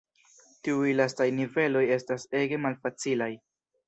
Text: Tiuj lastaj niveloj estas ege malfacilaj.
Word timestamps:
Tiuj 0.67 0.93
lastaj 0.99 1.27
niveloj 1.39 1.83
estas 1.97 2.25
ege 2.39 2.59
malfacilaj. 2.65 3.29